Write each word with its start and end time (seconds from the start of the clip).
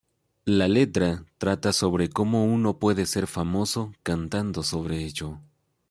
La 0.45 0.67
letra 0.67 1.25
trata 1.37 1.71
sobre 1.71 2.09
cómo 2.09 2.45
uno 2.51 2.79
puede 2.79 3.05
ser 3.05 3.27
famoso 3.27 3.93
cantando 4.01 4.63
sobre 4.63 5.03
ello. 5.05 5.39